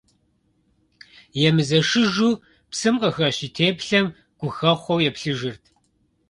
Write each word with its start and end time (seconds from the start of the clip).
Емызэшыжу 1.47 2.31
псым 2.69 2.95
къыхэщ 3.01 3.37
и 3.45 3.47
теплъэм 3.55 4.05
гухэхъуэу 4.39 5.03
еплъыжырт. 5.09 5.63